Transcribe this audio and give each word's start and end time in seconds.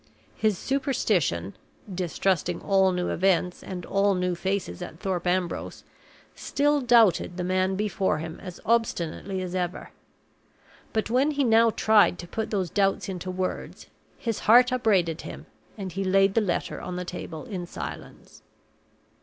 His 0.35 0.57
superstition 0.57 1.55
(distrusting 1.93 2.59
all 2.59 2.91
new 2.91 3.09
events 3.09 3.61
and 3.61 3.85
all 3.85 4.15
new 4.15 4.33
faces 4.33 4.81
at 4.81 4.99
Thorpe 4.99 5.27
Ambrose) 5.27 5.83
still 6.33 6.81
doubted 6.81 7.37
the 7.37 7.43
man 7.43 7.75
before 7.75 8.17
him 8.17 8.39
as 8.39 8.59
obstinately 8.65 9.43
as 9.43 9.53
ever. 9.53 9.91
But 10.91 11.11
when 11.11 11.29
he 11.29 11.43
now 11.43 11.69
tried 11.69 12.17
to 12.17 12.27
put 12.27 12.49
those 12.49 12.71
doubts 12.71 13.09
into 13.09 13.29
words, 13.29 13.89
his 14.17 14.39
heart 14.49 14.71
upbraided 14.71 15.21
him, 15.21 15.45
and 15.77 15.91
he 15.91 16.03
laid 16.03 16.33
the 16.33 16.41
letter 16.41 16.81
on 16.81 16.95
the 16.95 17.05
table 17.05 17.45
in 17.45 17.67
silence. 17.67 18.41